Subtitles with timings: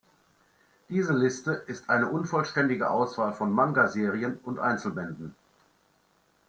[0.89, 5.35] Diese Liste ist eine unvollständige Auswahl von Manga-Serien und -Einzelbänden.